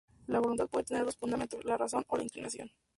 [0.25, 2.71] La voluntad puede tener dos fundamentos: la razón o la inclinación.